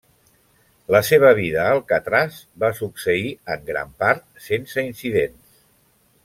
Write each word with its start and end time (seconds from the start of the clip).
La 0.93 1.01
seva 1.09 1.33
vida 1.39 1.59
a 1.63 1.73
Alcatraz 1.75 2.39
va 2.63 2.71
succeir, 2.79 3.29
en 3.57 3.69
gran 3.71 3.93
part, 4.01 4.27
sense 4.47 4.87
incidents. 4.91 5.63